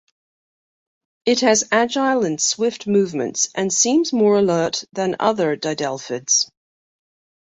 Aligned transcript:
It 1.27 1.41
has 1.41 1.67
agile 1.71 2.25
and 2.25 2.41
swift 2.41 2.87
movements, 2.87 3.49
and 3.53 3.71
seems 3.71 4.11
more 4.11 4.39
alert 4.39 4.83
than 4.93 5.15
other 5.19 5.55
didelphids. 5.55 6.49